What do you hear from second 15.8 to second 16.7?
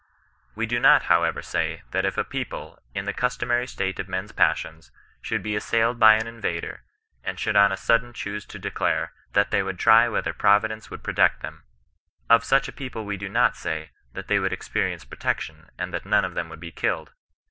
that none of them would